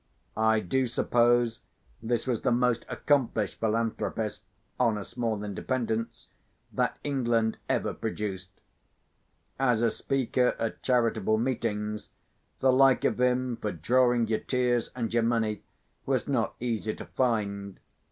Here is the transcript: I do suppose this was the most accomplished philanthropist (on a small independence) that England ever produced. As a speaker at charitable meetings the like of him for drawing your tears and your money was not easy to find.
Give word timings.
I 0.35 0.61
do 0.61 0.87
suppose 0.87 1.61
this 2.01 2.25
was 2.25 2.41
the 2.41 2.51
most 2.51 2.85
accomplished 2.89 3.59
philanthropist 3.59 4.41
(on 4.79 4.97
a 4.97 5.05
small 5.05 5.43
independence) 5.43 6.27
that 6.73 6.97
England 7.03 7.59
ever 7.69 7.93
produced. 7.93 8.49
As 9.59 9.83
a 9.83 9.91
speaker 9.91 10.55
at 10.57 10.81
charitable 10.81 11.37
meetings 11.37 12.09
the 12.61 12.73
like 12.73 13.03
of 13.03 13.19
him 13.21 13.57
for 13.57 13.71
drawing 13.71 14.27
your 14.27 14.39
tears 14.39 14.89
and 14.95 15.13
your 15.13 15.21
money 15.21 15.61
was 16.07 16.27
not 16.27 16.55
easy 16.59 16.95
to 16.95 17.05
find. 17.05 17.79